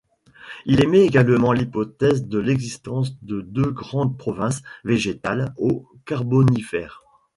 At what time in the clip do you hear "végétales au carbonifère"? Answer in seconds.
4.83-7.03